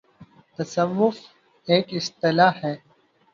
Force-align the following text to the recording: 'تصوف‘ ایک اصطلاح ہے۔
'تصوف‘ 0.55 1.17
ایک 1.67 1.85
اصطلاح 1.93 2.53
ہے۔ 2.63 2.75